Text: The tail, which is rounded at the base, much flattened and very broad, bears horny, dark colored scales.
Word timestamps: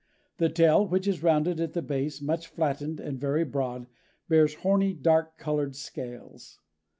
The 0.39 0.49
tail, 0.49 0.87
which 0.87 1.07
is 1.07 1.21
rounded 1.21 1.59
at 1.59 1.73
the 1.73 1.81
base, 1.83 2.23
much 2.23 2.47
flattened 2.47 2.99
and 2.99 3.19
very 3.19 3.43
broad, 3.45 3.85
bears 4.27 4.55
horny, 4.55 4.95
dark 4.95 5.37
colored 5.37 5.75
scales. 5.75 6.59